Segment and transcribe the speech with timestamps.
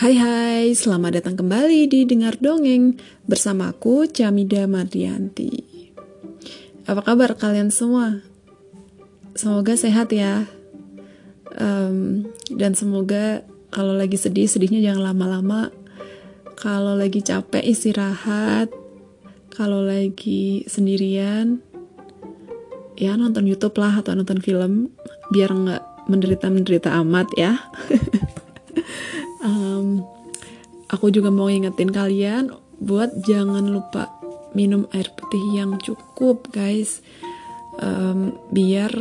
[0.00, 2.96] Hai hai, selamat datang kembali di Dengar Dongeng
[3.28, 5.60] bersamaku Camida Mardianti.
[6.88, 8.24] Apa kabar kalian semua?
[9.36, 10.48] Semoga sehat ya.
[11.52, 15.68] Um, dan semoga kalau lagi sedih, sedihnya jangan lama-lama.
[16.56, 18.72] Kalau lagi capek istirahat.
[19.52, 21.60] Kalau lagi sendirian,
[22.96, 24.96] ya nonton YouTube lah atau nonton film
[25.28, 27.60] biar nggak menderita-menderita amat ya.
[29.44, 30.04] um,
[30.88, 34.08] aku juga mau ingetin kalian buat jangan lupa
[34.56, 37.04] minum air putih yang cukup guys.
[37.80, 38.92] Um, biar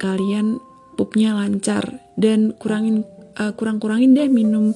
[0.00, 0.56] kalian
[0.96, 3.04] pupnya lancar dan kurangin
[3.36, 4.72] uh, kurang-kurangin deh minum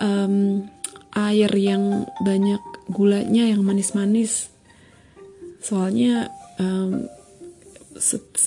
[0.00, 0.64] um,
[1.12, 4.48] air yang banyak gulanya yang manis-manis.
[5.60, 7.10] Soalnya um,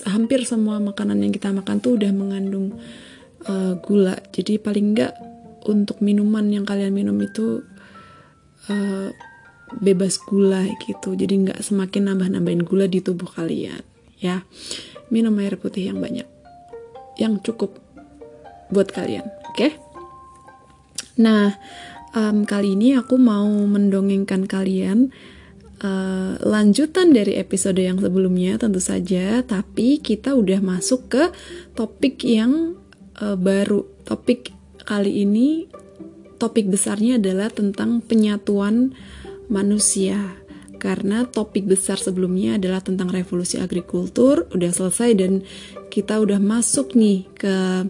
[0.08, 2.80] hampir semua makanan yang kita makan tuh udah mengandung
[3.46, 4.18] uh, gula.
[4.32, 5.14] Jadi paling enggak
[5.66, 7.62] untuk minuman yang kalian minum itu
[8.68, 9.10] uh,
[9.80, 13.80] bebas gula gitu jadi nggak semakin nambah-nambahin gula di tubuh kalian
[14.20, 14.44] ya
[15.08, 16.28] minum air putih yang banyak
[17.16, 17.80] yang cukup
[18.68, 19.72] buat kalian oke okay?
[21.16, 21.56] nah
[22.12, 25.12] um, kali ini aku mau mendongengkan kalian
[25.84, 31.24] uh, lanjutan dari episode yang sebelumnya tentu saja tapi kita udah masuk ke
[31.76, 32.76] topik yang
[33.20, 35.66] uh, baru topik kali ini
[36.42, 38.94] topik besarnya adalah tentang penyatuan
[39.46, 40.38] manusia.
[40.82, 45.46] Karena topik besar sebelumnya adalah tentang revolusi agrikultur udah selesai dan
[45.94, 47.86] kita udah masuk nih ke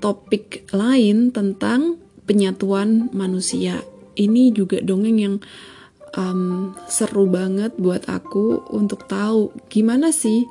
[0.00, 3.84] topik lain tentang penyatuan manusia.
[4.16, 5.36] Ini juga dongeng yang
[6.16, 10.48] um, seru banget buat aku untuk tahu gimana sih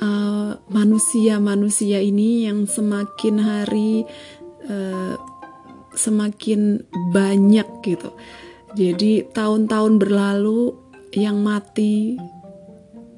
[0.00, 4.04] uh, manusia-manusia uh, ini yang semakin hari
[4.70, 5.14] uh,
[5.96, 8.12] semakin banyak gitu.
[8.76, 10.76] Jadi tahun-tahun berlalu
[11.16, 12.20] yang mati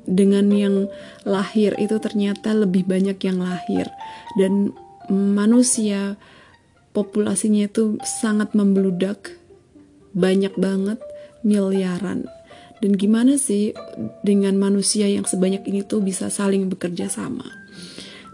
[0.09, 0.87] dengan yang
[1.27, 3.91] lahir itu ternyata lebih banyak yang lahir.
[4.39, 4.73] Dan
[5.11, 6.17] manusia
[6.95, 9.35] populasinya itu sangat membludak
[10.15, 11.03] banyak banget
[11.43, 12.31] miliaran.
[12.79, 13.75] Dan gimana sih
[14.23, 17.45] dengan manusia yang sebanyak ini tuh bisa saling bekerja sama?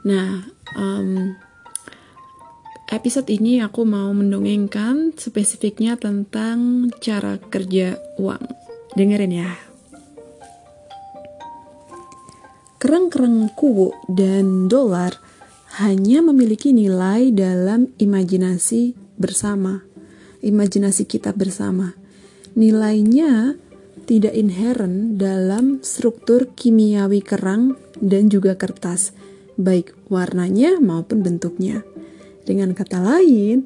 [0.04, 0.44] Nah
[0.76, 1.32] um,
[2.94, 8.46] episode ini aku mau mendongengkan spesifiknya tentang cara kerja uang.
[8.94, 9.50] Dengerin ya.
[12.78, 15.18] Kerang-kerang kuwu dan dolar
[15.82, 19.82] hanya memiliki nilai dalam imajinasi bersama,
[20.46, 21.98] imajinasi kita bersama.
[22.54, 23.58] Nilainya
[24.06, 29.10] tidak inheren dalam struktur kimiawi kerang dan juga kertas,
[29.58, 31.82] baik warnanya maupun bentuknya.
[32.44, 33.64] Dengan kata lain,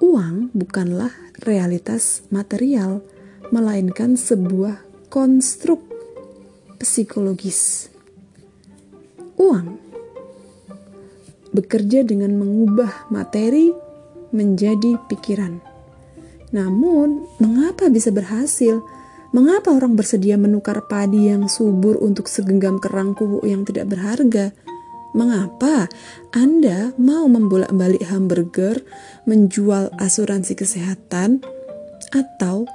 [0.00, 1.12] uang bukanlah
[1.44, 3.04] realitas material,
[3.52, 4.80] melainkan sebuah
[5.12, 5.84] konstruk
[6.80, 7.92] psikologis.
[9.36, 9.76] Uang
[11.52, 13.72] bekerja dengan mengubah materi
[14.32, 15.60] menjadi pikiran.
[16.52, 18.84] Namun, mengapa bisa berhasil?
[19.32, 24.52] Mengapa orang bersedia menukar padi yang subur untuk segenggam kerang kubu yang tidak berharga?
[25.16, 25.88] Mengapa
[26.36, 28.84] Anda mau membolak-balik hamburger,
[29.24, 31.40] menjual asuransi kesehatan,
[32.12, 32.68] atau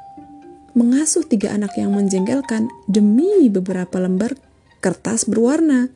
[0.74, 4.34] mengasuh tiga anak yang menjengkelkan demi beberapa lembar
[4.82, 5.94] kertas berwarna?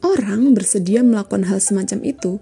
[0.00, 2.40] Orang bersedia melakukan hal semacam itu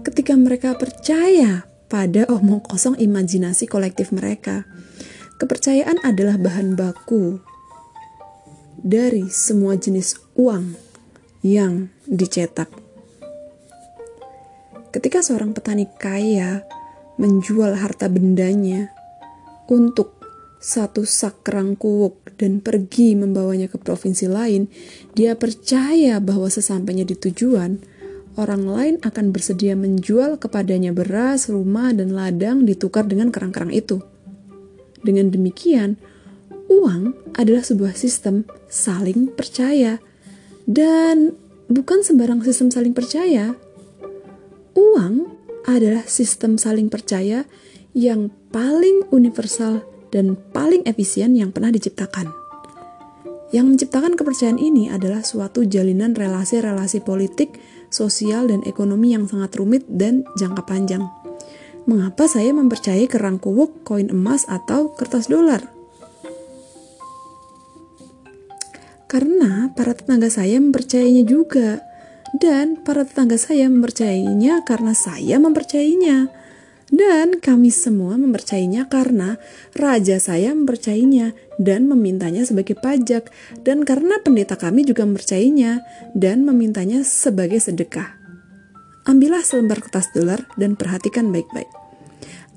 [0.00, 4.64] ketika mereka percaya pada omong kosong imajinasi kolektif mereka.
[5.36, 7.44] Kepercayaan adalah bahan baku
[8.80, 10.89] dari semua jenis uang
[11.40, 12.68] yang dicetak.
[14.90, 16.66] Ketika seorang petani kaya
[17.20, 18.90] menjual harta bendanya
[19.70, 20.18] untuk
[20.60, 24.68] satu sak kerang kuwuk dan pergi membawanya ke provinsi lain,
[25.16, 27.80] dia percaya bahwa sesampainya di tujuan,
[28.36, 34.04] orang lain akan bersedia menjual kepadanya beras, rumah, dan ladang ditukar dengan kerang-kerang itu.
[35.00, 35.96] Dengan demikian,
[36.68, 39.96] uang adalah sebuah sistem saling percaya
[40.70, 41.34] dan
[41.66, 43.58] bukan sembarang sistem saling percaya.
[44.78, 45.34] Uang
[45.66, 47.42] adalah sistem saling percaya
[47.90, 49.82] yang paling universal
[50.14, 52.30] dan paling efisien yang pernah diciptakan.
[53.50, 57.58] Yang menciptakan kepercayaan ini adalah suatu jalinan relasi-relasi politik,
[57.90, 61.02] sosial, dan ekonomi yang sangat rumit dan jangka panjang.
[61.90, 65.79] Mengapa saya mempercayai kerang kuwuk, koin emas, atau kertas dolar?
[69.10, 71.82] Karena para tetangga saya mempercayainya juga.
[72.30, 76.30] Dan para tetangga saya mempercayainya karena saya mempercayainya.
[76.94, 79.38] Dan kami semua mempercayainya karena
[79.74, 83.34] raja saya mempercayainya dan memintanya sebagai pajak.
[83.66, 85.82] Dan karena pendeta kami juga mempercayainya
[86.14, 88.14] dan memintanya sebagai sedekah.
[89.10, 91.79] Ambillah selembar kertas dolar dan perhatikan baik-baik.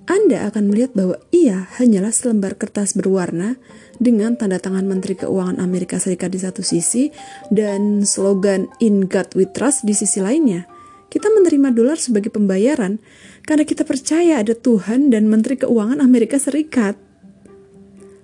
[0.03, 3.55] Anda akan melihat bahwa ia hanyalah selembar kertas berwarna
[4.03, 7.07] dengan tanda tangan Menteri Keuangan Amerika Serikat di satu sisi
[7.47, 10.67] dan slogan In God We Trust di sisi lainnya.
[11.07, 13.00] Kita menerima dolar sebagai pembayaran
[13.47, 17.00] karena kita percaya ada Tuhan dan Menteri Keuangan Amerika Serikat.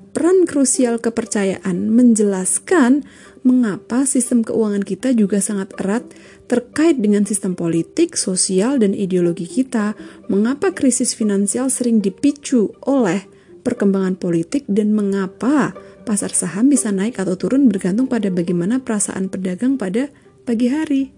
[0.10, 3.06] Peran krusial kepercayaan menjelaskan
[3.46, 6.02] mengapa sistem keuangan kita juga sangat erat
[6.50, 9.94] terkait dengan sistem politik, sosial, dan ideologi kita,
[10.26, 13.30] mengapa krisis finansial sering dipicu oleh
[13.62, 15.78] perkembangan politik dan mengapa
[16.10, 20.10] pasar saham bisa naik atau turun bergantung pada bagaimana perasaan pedagang pada
[20.42, 21.14] pagi hari.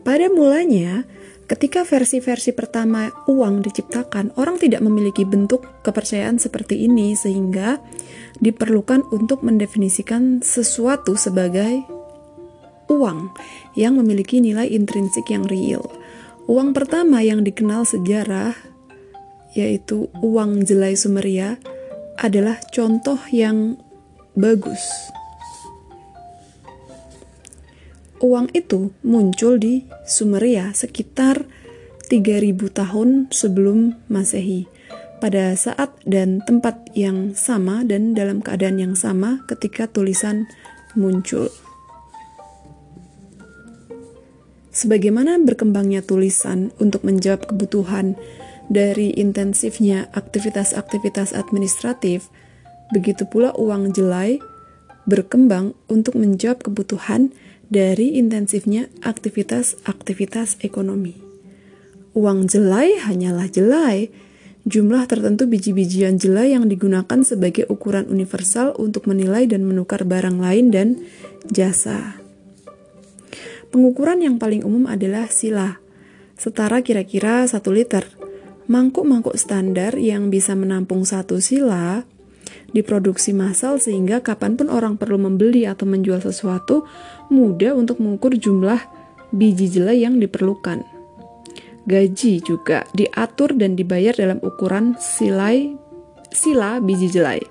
[0.00, 1.04] Pada mulanya,
[1.50, 7.82] ketika versi-versi pertama uang diciptakan, orang tidak memiliki bentuk kepercayaan seperti ini sehingga
[8.38, 11.82] diperlukan untuk mendefinisikan sesuatu sebagai
[12.86, 13.34] uang
[13.74, 15.82] yang memiliki nilai intrinsik yang real.
[16.46, 18.54] Uang pertama yang dikenal sejarah,
[19.58, 21.58] yaitu uang jelai Sumeria,
[22.14, 23.74] adalah contoh yang
[24.38, 25.10] bagus.
[28.20, 31.48] Uang itu muncul di Sumeria sekitar
[32.12, 34.68] 3000 tahun sebelum Masehi
[35.24, 40.44] pada saat dan tempat yang sama dan dalam keadaan yang sama ketika tulisan
[40.92, 41.48] muncul.
[44.68, 48.20] Sebagaimana berkembangnya tulisan untuk menjawab kebutuhan
[48.68, 52.28] dari intensifnya aktivitas-aktivitas administratif,
[52.92, 54.44] begitu pula uang jelai
[55.08, 57.32] berkembang untuk menjawab kebutuhan
[57.70, 61.14] dari intensifnya aktivitas-aktivitas ekonomi.
[62.18, 64.10] Uang jelai hanyalah jelai,
[64.66, 70.74] jumlah tertentu biji-bijian jelai yang digunakan sebagai ukuran universal untuk menilai dan menukar barang lain
[70.74, 70.88] dan
[71.46, 72.18] jasa.
[73.70, 75.78] Pengukuran yang paling umum adalah sila,
[76.34, 78.02] setara kira-kira 1 liter.
[78.66, 82.02] Mangkuk-mangkuk standar yang bisa menampung satu sila
[82.70, 86.86] diproduksi massal sehingga kapan pun orang perlu membeli atau menjual sesuatu,
[87.28, 88.78] mudah untuk mengukur jumlah
[89.34, 90.82] biji jelai yang diperlukan.
[91.88, 95.74] Gaji juga diatur dan dibayar dalam ukuran silai
[96.30, 97.42] sila biji jelai.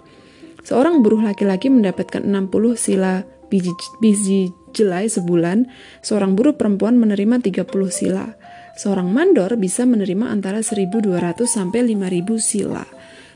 [0.63, 5.65] Seorang buruh laki-laki mendapatkan 60 sila biji, biji jelai sebulan,
[6.05, 8.37] seorang buruh perempuan menerima 30 sila.
[8.79, 11.03] Seorang mandor bisa menerima antara 1.200
[11.43, 12.85] sampai 5.000 sila.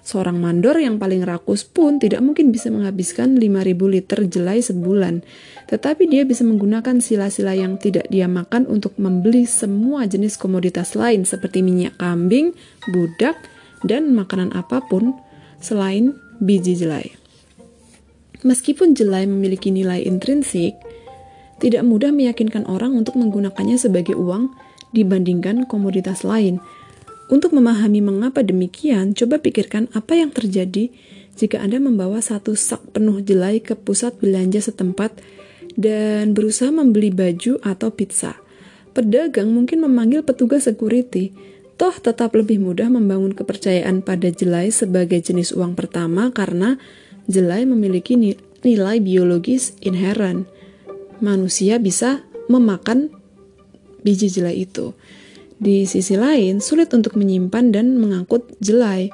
[0.04, 5.24] Seorang mandor yang paling rakus pun tidak mungkin bisa menghabiskan 5.000 liter jelai sebulan.
[5.72, 11.24] Tetapi dia bisa menggunakan sila-sila yang tidak dia makan untuk membeli semua jenis komoditas lain
[11.24, 12.52] seperti minyak kambing,
[12.92, 13.40] budak,
[13.88, 15.16] dan makanan apa pun
[15.64, 16.12] selain
[16.44, 17.16] biji jelai.
[18.44, 20.76] Meskipun jelai memiliki nilai intrinsik,
[21.64, 24.52] tidak mudah meyakinkan orang untuk menggunakannya sebagai uang
[24.92, 26.60] dibandingkan komoditas lain.
[27.34, 30.94] Untuk memahami mengapa demikian, coba pikirkan apa yang terjadi
[31.34, 35.18] jika Anda membawa satu sak penuh jelai ke pusat belanja setempat
[35.74, 38.38] dan berusaha membeli baju atau pizza.
[38.94, 41.34] Pedagang mungkin memanggil petugas security,
[41.74, 46.78] toh tetap lebih mudah membangun kepercayaan pada jelai sebagai jenis uang pertama karena
[47.26, 48.14] jelai memiliki
[48.62, 50.46] nilai biologis inherent
[51.18, 53.10] manusia bisa memakan
[54.06, 54.94] biji jelai itu.
[55.58, 59.10] Di sisi lain, sulit untuk menyimpan dan mengangkut jelai.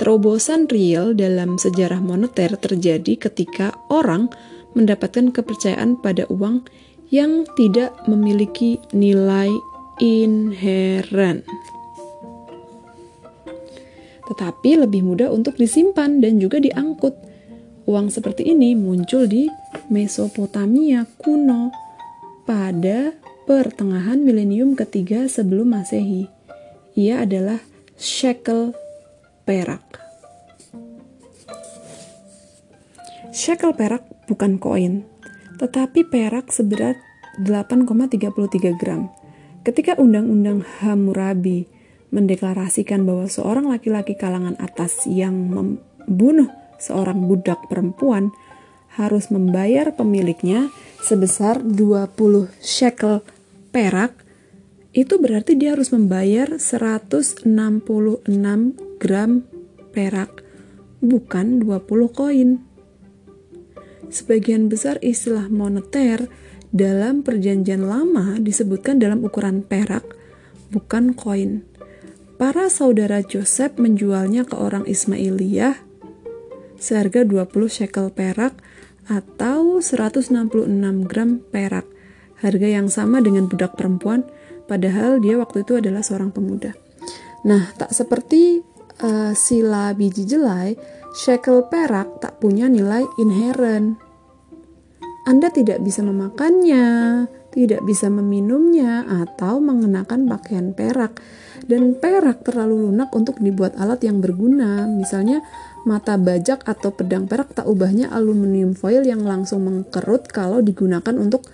[0.00, 4.32] Terobosan real dalam sejarah moneter terjadi ketika orang
[4.72, 6.64] mendapatkan kepercayaan pada uang
[7.12, 9.52] yang tidak memiliki nilai
[10.00, 11.44] inheren.
[14.30, 17.30] Tetapi lebih mudah untuk disimpan dan juga diangkut
[17.90, 19.50] Uang seperti ini muncul di
[19.90, 21.74] Mesopotamia kuno
[22.46, 23.10] pada
[23.50, 26.30] pertengahan milenium ketiga sebelum Masehi.
[26.94, 27.58] Ia adalah
[27.98, 28.78] shekel
[29.42, 29.82] perak.
[33.34, 35.02] Shekel perak bukan koin,
[35.58, 36.94] tetapi perak seberat
[37.42, 39.10] 8,33 gram.
[39.66, 41.66] Ketika Undang-Undang Hammurabi
[42.14, 48.30] mendeklarasikan bahwa seorang laki-laki kalangan atas yang membunuh seorang budak perempuan
[48.94, 50.70] harus membayar pemiliknya
[51.02, 52.14] sebesar 20
[52.62, 53.26] shekel
[53.70, 54.26] perak,
[54.90, 57.46] itu berarti dia harus membayar 166
[58.98, 59.30] gram
[59.94, 60.42] perak,
[60.98, 62.50] bukan 20 koin.
[64.10, 66.26] Sebagian besar istilah moneter
[66.74, 70.02] dalam perjanjian lama disebutkan dalam ukuran perak,
[70.74, 71.62] bukan koin.
[72.34, 75.76] Para saudara Joseph menjualnya ke orang Ismailiyah
[76.80, 78.56] seharga 20 shekel perak
[79.06, 80.32] atau 166
[81.04, 81.86] gram perak.
[82.40, 84.24] Harga yang sama dengan budak perempuan,
[84.64, 86.72] padahal dia waktu itu adalah seorang pemuda.
[87.44, 88.64] Nah, tak seperti
[89.04, 90.76] uh, sila biji jelai,
[91.12, 94.00] shekel perak tak punya nilai inherent.
[95.28, 101.20] Anda tidak bisa memakannya, tidak bisa meminumnya, atau mengenakan pakaian perak
[101.68, 104.88] dan perak terlalu lunak untuk dibuat alat yang berguna.
[104.88, 105.44] Misalnya
[105.84, 111.46] mata bajak atau pedang perak tak ubahnya aluminium foil yang langsung mengkerut kalau digunakan untuk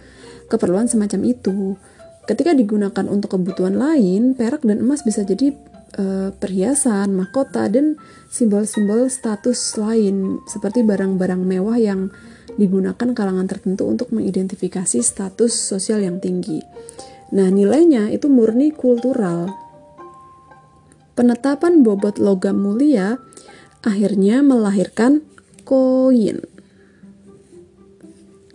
[0.46, 1.76] keperluan semacam itu.
[2.26, 5.54] Ketika digunakan untuk kebutuhan lain, perak dan emas bisa jadi
[5.94, 7.94] e, perhiasan, mahkota, dan
[8.26, 12.10] simbol-simbol status lain seperti barang-barang mewah yang
[12.58, 16.58] digunakan kalangan tertentu untuk mengidentifikasi status sosial yang tinggi.
[17.30, 19.50] Nah, nilainya itu murni kultural,
[21.16, 23.18] penetapan bobot logam mulia
[23.86, 25.22] akhirnya melahirkan
[25.62, 26.44] koin.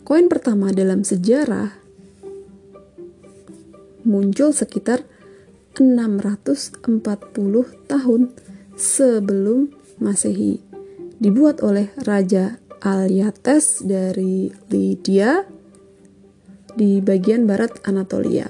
[0.06, 1.81] Koin pertama dalam sejarah
[4.04, 5.04] muncul sekitar
[5.76, 6.84] 640
[7.88, 8.22] tahun
[8.76, 10.60] sebelum Masehi.
[11.22, 15.46] Dibuat oleh Raja Alyates dari Lydia
[16.74, 18.50] di bagian barat Anatolia.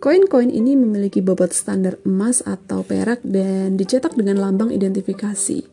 [0.00, 5.64] Koin-koin ini memiliki bobot standar emas atau perak dan dicetak dengan lambang identifikasi.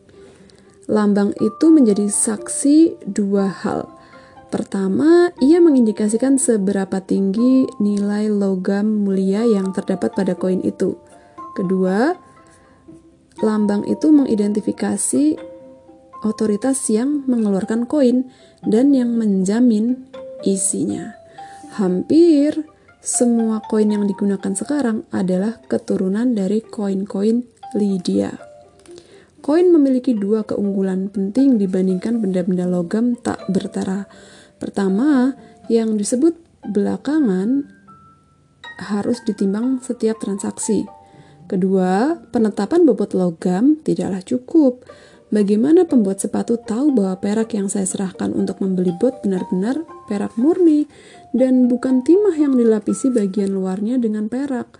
[0.88, 4.01] Lambang itu menjadi saksi dua hal.
[4.52, 11.00] Pertama, ia mengindikasikan seberapa tinggi nilai logam mulia yang terdapat pada koin itu.
[11.56, 12.12] Kedua,
[13.40, 15.40] lambang itu mengidentifikasi
[16.20, 18.28] otoritas yang mengeluarkan koin
[18.60, 20.04] dan yang menjamin
[20.44, 21.16] isinya.
[21.80, 22.68] Hampir
[23.00, 28.36] semua koin yang digunakan sekarang adalah keturunan dari koin-koin Lydia.
[29.42, 34.06] Koin memiliki dua keunggulan penting dibandingkan benda-benda logam tak bertara.
[34.62, 35.34] Pertama,
[35.66, 36.38] yang disebut
[36.70, 37.66] belakangan
[38.78, 40.86] harus ditimbang setiap transaksi.
[41.50, 44.86] Kedua, penetapan bobot logam tidaklah cukup.
[45.34, 50.86] Bagaimana pembuat sepatu tahu bahwa perak yang saya serahkan untuk membeli bot benar-benar perak murni
[51.34, 54.78] dan bukan timah yang dilapisi bagian luarnya dengan perak?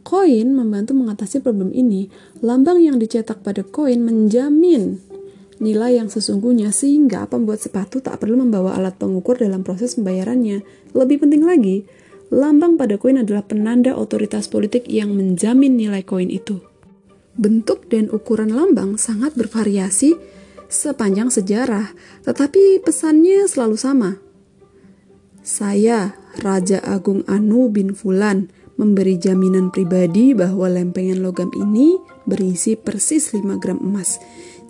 [0.00, 2.08] Koin membantu mengatasi problem ini.
[2.40, 5.13] Lambang yang dicetak pada koin menjamin
[5.62, 10.62] nilai yang sesungguhnya sehingga pembuat sepatu tak perlu membawa alat pengukur dalam proses pembayarannya.
[10.94, 11.86] Lebih penting lagi,
[12.32, 16.62] lambang pada koin adalah penanda otoritas politik yang menjamin nilai koin itu.
[17.34, 20.14] Bentuk dan ukuran lambang sangat bervariasi
[20.70, 21.94] sepanjang sejarah,
[22.26, 24.10] tetapi pesannya selalu sama.
[25.44, 33.30] Saya, Raja Agung Anu bin Fulan, memberi jaminan pribadi bahwa lempengan logam ini berisi persis
[33.30, 34.18] 5 gram emas.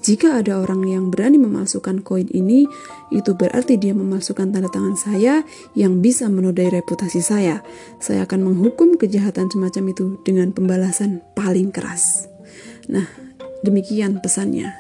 [0.04, 2.68] Jika ada orang yang berani memalsukan koin ini,
[3.08, 7.64] itu berarti dia memalsukan tanda tangan saya yang bisa menodai reputasi saya.
[8.04, 12.28] Saya akan menghukum kejahatan semacam itu dengan pembalasan paling keras.
[12.84, 13.08] Nah,
[13.64, 14.76] demikian pesannya.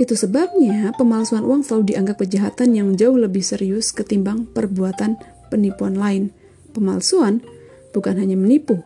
[0.00, 5.20] Itu sebabnya pemalsuan uang selalu dianggap kejahatan yang jauh lebih serius ketimbang perbuatan
[5.52, 6.32] penipuan lain.
[6.72, 7.44] Pemalsuan
[7.92, 8.80] bukan hanya menipu,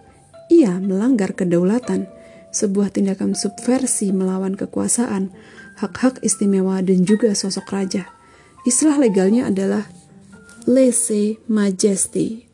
[0.51, 2.11] ia melanggar kedaulatan,
[2.53, 5.33] sebuah tindakan subversi melawan kekuasaan,
[5.81, 8.13] hak-hak istimewa dan juga sosok raja.
[8.69, 9.89] Istilah legalnya adalah
[10.69, 12.47] lese majesty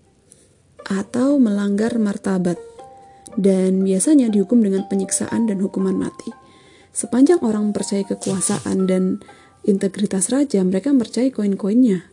[0.89, 2.57] atau melanggar martabat
[3.37, 6.33] dan biasanya dihukum dengan penyiksaan dan hukuman mati.
[6.97, 9.21] Sepanjang orang mempercayai kekuasaan dan
[9.69, 12.09] integritas raja, mereka percaya koin-koinnya.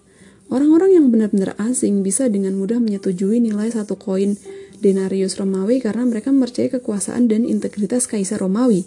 [0.51, 4.37] Orang-orang yang benar-benar asing bisa dengan mudah menyetujui nilai satu koin
[4.81, 8.85] denarius Romawi karena mereka mempercayai kekuasaan dan integritas kaisar Romawi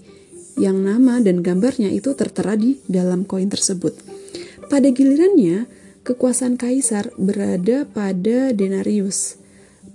[0.59, 3.95] yang nama dan gambarnya itu tertera di dalam koin tersebut.
[4.69, 5.71] Pada gilirannya,
[6.03, 9.39] kekuasaan kaisar berada pada denarius.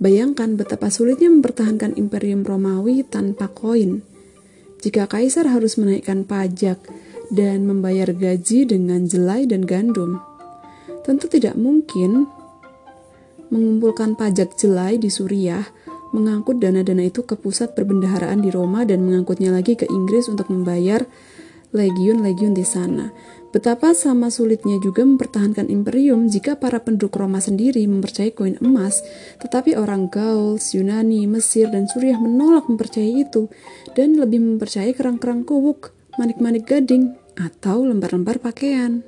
[0.02, 4.02] Bayangkan betapa sulitnya mempertahankan imperium Romawi tanpa koin.
[4.82, 6.76] Jika kaisar harus menaikkan pajak
[7.30, 10.20] dan membayar gaji dengan jelai dan gandum,
[11.06, 12.26] tentu tidak mungkin
[13.54, 15.64] mengumpulkan pajak jelai di Suriah,
[16.14, 21.02] mengangkut dana-dana itu ke pusat perbendaharaan di Roma dan mengangkutnya lagi ke Inggris untuk membayar
[21.74, 23.10] legiun-legiun di sana.
[23.50, 29.02] Betapa sama sulitnya juga mempertahankan imperium jika para penduduk Roma sendiri mempercayai koin emas,
[29.38, 33.46] tetapi orang Gaul, Yunani, Mesir, dan Suriah menolak mempercayai itu
[33.94, 39.06] dan lebih mempercayai kerang-kerang kuwuk, manik-manik gading, atau lembar-lembar pakaian.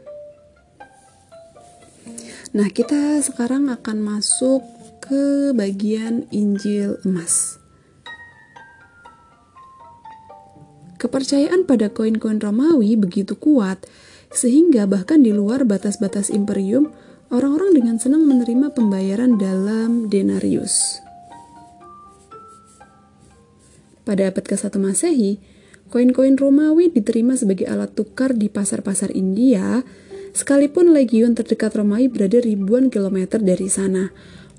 [2.54, 4.62] Nah, kita sekarang akan masuk
[5.06, 7.62] ke bagian Injil emas.
[10.98, 13.86] Kepercayaan pada koin-koin Romawi begitu kuat
[14.34, 16.90] sehingga bahkan di luar batas-batas imperium,
[17.30, 20.98] orang-orang dengan senang menerima pembayaran dalam denarius.
[24.02, 25.38] Pada abad ke-1 Masehi,
[25.90, 29.86] koin-koin Romawi diterima sebagai alat tukar di pasar-pasar India,
[30.34, 34.10] sekalipun legion terdekat Romawi berada ribuan kilometer dari sana.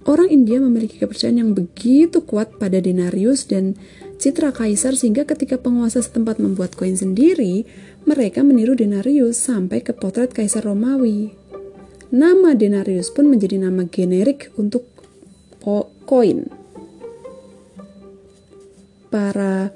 [0.05, 3.73] Orang India memiliki kepercayaan yang begitu kuat pada denarius dan
[4.21, 7.65] citra kaisar sehingga ketika penguasa setempat membuat koin sendiri,
[8.05, 11.33] mereka meniru denarius sampai ke potret kaisar Romawi.
[12.07, 14.87] Nama denarius pun menjadi nama generik untuk
[16.07, 16.47] koin.
[19.11, 19.75] Para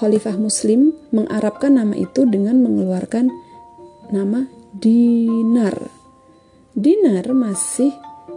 [0.00, 3.28] khalifah muslim mengarabkan nama itu dengan mengeluarkan
[4.08, 4.48] nama
[4.80, 5.76] dinar.
[6.72, 7.92] Dinar masih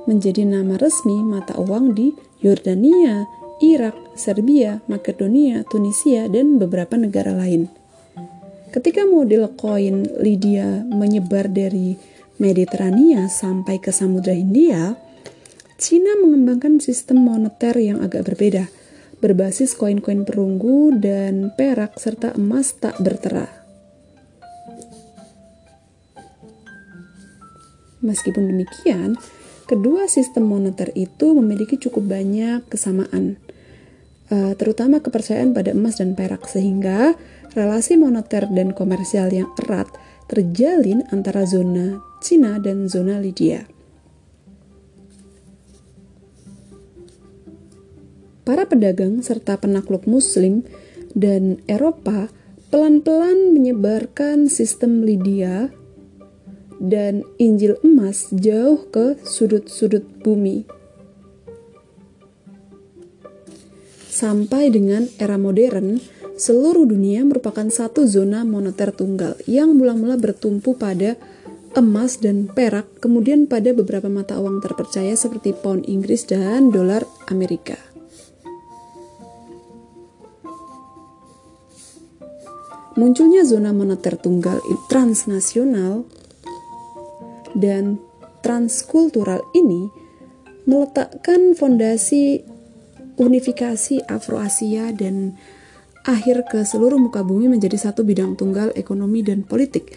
[0.05, 2.11] menjadi nama resmi mata uang di
[2.43, 3.23] Yordania,
[3.63, 7.71] Irak, Serbia, Makedonia, Tunisia, dan beberapa negara lain.
[8.73, 11.95] Ketika model koin Lydia menyebar dari
[12.41, 14.97] Mediterania sampai ke Samudra Hindia,
[15.77, 18.71] Cina mengembangkan sistem moneter yang agak berbeda,
[19.21, 23.47] berbasis koin-koin perunggu dan perak serta emas tak bertera.
[28.03, 29.15] Meskipun demikian,
[29.65, 33.39] kedua sistem moneter itu memiliki cukup banyak kesamaan
[34.29, 37.15] uh, terutama kepercayaan pada emas dan perak sehingga
[37.53, 39.89] relasi moneter dan komersial yang erat
[40.27, 43.67] terjalin antara zona Cina dan zona Lydia.
[48.43, 50.67] Para pedagang serta penakluk Muslim
[51.15, 52.27] dan Eropa
[52.73, 55.71] pelan-pelan menyebarkan sistem Lydia
[56.83, 60.67] dan Injil emas jauh ke sudut-sudut bumi.
[64.11, 65.97] Sampai dengan era modern,
[66.35, 71.15] seluruh dunia merupakan satu zona moneter tunggal yang mula-mula bertumpu pada
[71.73, 77.79] emas dan perak, kemudian pada beberapa mata uang terpercaya seperti pound Inggris dan dolar Amerika.
[82.93, 86.05] Munculnya zona moneter tunggal transnasional
[87.57, 88.01] dan
[88.43, 89.89] transkultural ini
[90.67, 92.43] meletakkan fondasi
[93.19, 95.37] unifikasi Afroasia dan
[96.03, 99.95] akhir ke seluruh muka bumi menjadi satu bidang tunggal ekonomi dan politik.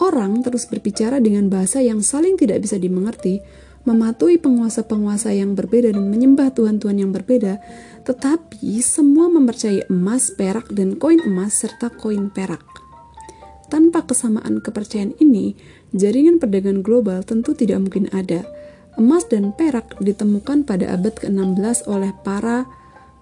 [0.00, 3.44] Orang terus berbicara dengan bahasa yang saling tidak bisa dimengerti,
[3.84, 7.60] mematuhi penguasa-penguasa yang berbeda dan menyembah tuhan-tuhan yang berbeda,
[8.04, 12.64] tetapi semua mempercayai emas, perak, dan koin emas serta koin perak.
[13.68, 15.54] Tanpa kesamaan kepercayaan ini,
[15.96, 18.46] jaringan perdagangan global tentu tidak mungkin ada
[18.98, 22.66] Emas dan perak ditemukan pada abad ke-16 oleh para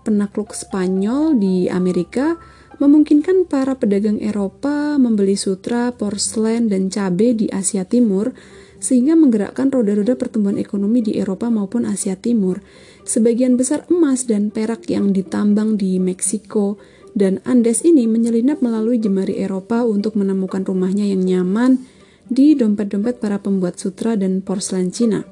[0.01, 2.41] penakluk Spanyol di Amerika,
[2.81, 8.33] memungkinkan para pedagang Eropa membeli sutra, porselen, dan cabai di Asia Timur,
[8.81, 12.65] sehingga menggerakkan roda-roda pertumbuhan ekonomi di Eropa maupun Asia Timur.
[13.05, 16.81] Sebagian besar emas dan perak yang ditambang di Meksiko
[17.13, 21.98] dan Andes ini menyelinap melalui jemari Eropa untuk menemukan rumahnya yang nyaman
[22.29, 25.25] di dompet-dompet para pembuat sutra dan porselen Cina.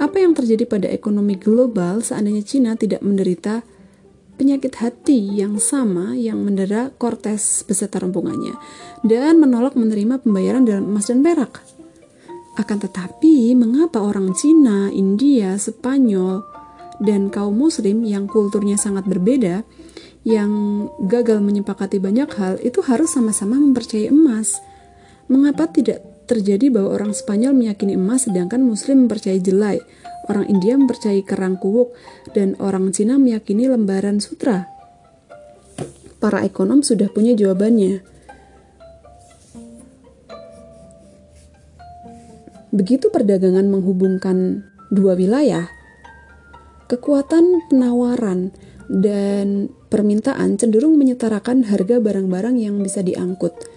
[0.00, 3.62] Apa yang terjadi pada ekonomi global seandainya Cina tidak menderita
[4.40, 8.58] penyakit hati yang sama yang mendera Cortes beserta rombongannya
[9.06, 11.62] dan menolak menerima pembayaran dalam emas dan perak.
[12.58, 16.44] Akan tetapi, mengapa orang Cina, India, Spanyol,
[17.00, 19.64] dan kaum muslim yang kulturnya sangat berbeda,
[20.22, 24.60] yang gagal menyepakati banyak hal, itu harus sama-sama mempercayai emas?
[25.32, 29.78] Mengapa tidak terjadi bahwa orang Spanyol meyakini emas sedangkan Muslim mempercayai jelai,
[30.30, 31.94] orang India mempercayai kerang kuwuk,
[32.32, 34.70] dan orang Cina meyakini lembaran sutra.
[36.22, 38.02] Para ekonom sudah punya jawabannya.
[42.72, 45.68] Begitu perdagangan menghubungkan dua wilayah,
[46.88, 48.54] kekuatan penawaran
[48.88, 53.71] dan permintaan cenderung menyetarakan harga barang-barang yang bisa diangkut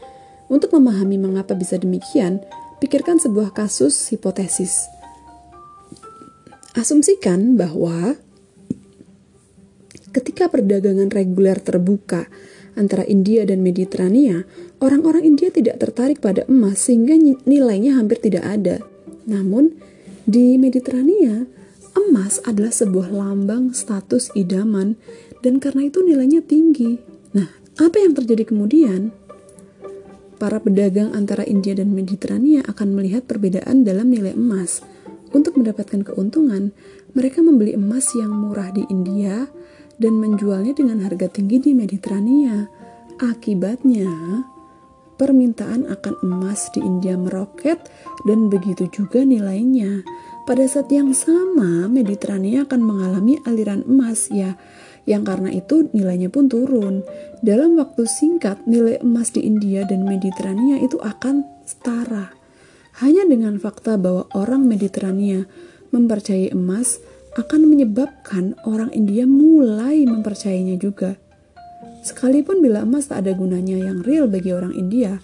[0.51, 2.41] untuk memahami mengapa bisa demikian,
[2.77, 4.85] pikirkan sebuah kasus hipotesis.
[6.75, 8.19] Asumsikan bahwa
[10.11, 12.27] ketika perdagangan reguler terbuka
[12.75, 14.43] antara India dan Mediterania,
[14.83, 17.15] orang-orang India tidak tertarik pada emas sehingga
[17.47, 18.83] nilainya hampir tidak ada.
[19.25, 19.71] Namun,
[20.27, 21.47] di Mediterania,
[21.95, 24.99] emas adalah sebuah lambang status idaman
[25.41, 26.99] dan karena itu nilainya tinggi.
[27.31, 29.15] Nah, apa yang terjadi kemudian?
[30.35, 34.83] Para pedagang antara India dan Mediterania akan melihat perbedaan dalam nilai emas.
[35.35, 36.71] Untuk mendapatkan keuntungan,
[37.11, 39.47] mereka membeli emas yang murah di India
[39.99, 42.67] dan menjualnya dengan harga tinggi di Mediterania.
[43.19, 44.11] Akibatnya,
[45.15, 47.79] permintaan akan emas di India meroket
[48.27, 50.03] dan begitu juga nilainya.
[50.45, 54.53] Pada saat yang sama, Mediterania akan mengalami aliran emas ya,
[55.05, 57.05] yang karena itu nilainya pun turun.
[57.45, 62.33] Dalam waktu singkat, nilai emas di India dan Mediterania itu akan setara.
[63.01, 65.45] Hanya dengan fakta bahwa orang Mediterania
[65.93, 66.99] mempercayai emas,
[67.35, 71.19] akan menyebabkan orang India mulai mempercayainya juga.
[72.01, 75.19] Sekalipun bila emas tak ada gunanya yang real bagi orang India,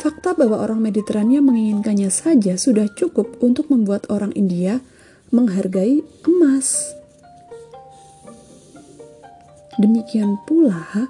[0.00, 4.80] fakta bahwa orang Mediterania menginginkannya saja sudah cukup untuk membuat orang India
[5.28, 6.96] menghargai emas.
[9.80, 11.08] Demikian pula,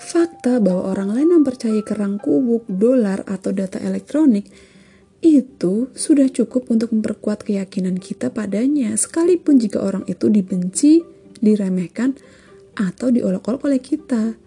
[0.00, 4.48] fakta bahwa orang lain mempercayai kerang kubuk, dolar, atau data elektronik
[5.18, 11.02] itu sudah cukup untuk memperkuat keyakinan kita padanya, sekalipun jika orang itu dibenci,
[11.42, 12.14] diremehkan,
[12.78, 14.38] atau diolok-olok oleh kita.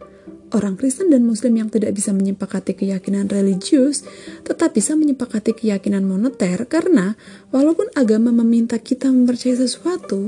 [0.51, 4.03] Orang Kristen dan Muslim yang tidak bisa menyepakati keyakinan religius
[4.43, 7.15] tetap bisa menyepakati keyakinan moneter karena
[7.55, 10.27] walaupun agama meminta kita mempercayai sesuatu,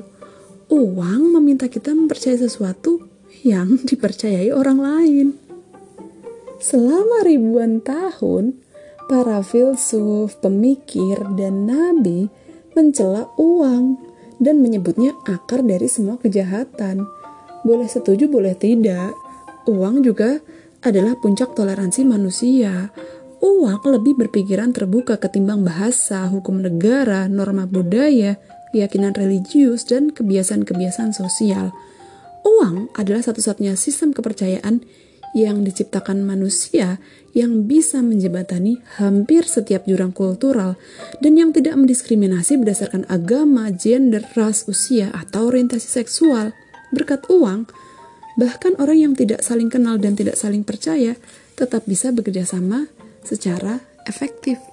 [0.70, 3.04] uang meminta kita mempercayai sesuatu
[3.44, 5.28] yang dipercayai orang lain.
[6.64, 8.56] Selama ribuan tahun,
[9.12, 12.32] para filsuf, pemikir, dan nabi
[12.72, 14.00] mencela uang
[14.40, 17.04] dan menyebutnya akar dari semua kejahatan.
[17.68, 19.12] Boleh setuju, boleh tidak.
[19.68, 20.40] Uang juga
[20.84, 22.92] adalah puncak toleransi manusia.
[23.44, 28.40] Uang lebih berpikiran terbuka ketimbang bahasa, hukum negara, norma budaya,
[28.74, 31.70] keyakinan religius, dan kebiasaan-kebiasaan sosial.
[32.44, 34.84] Uang adalah satu-satunya sistem kepercayaan
[35.34, 37.02] yang diciptakan manusia
[37.34, 40.78] yang bisa menjebatani hampir setiap jurang kultural
[41.20, 46.54] dan yang tidak mendiskriminasi berdasarkan agama, gender, ras, usia, atau orientasi seksual.
[46.94, 47.66] Berkat uang,
[48.38, 51.18] bahkan orang yang tidak saling kenal dan tidak saling percaya
[51.58, 52.86] tetap bisa bekerja sama
[53.26, 54.73] secara efektif.